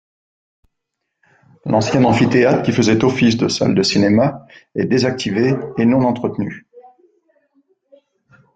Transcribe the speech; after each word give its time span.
L'ancien 1.63 2.03
amphithéâtre, 2.05 2.63
qui 2.63 2.71
faisait 2.71 3.03
office 3.03 3.37
de 3.37 3.47
salle 3.47 3.75
de 3.75 3.83
cinéma, 3.83 4.47
est 4.73 4.85
désactivé 4.85 5.53
et 5.77 5.85
non 5.85 6.01
entretenu. 6.05 6.65